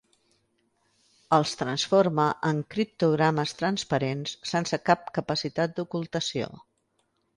[1.37, 6.51] Els transforma en criptogrames transparents sense cap capacitat d'ocultació.